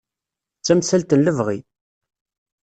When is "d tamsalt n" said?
0.59-1.21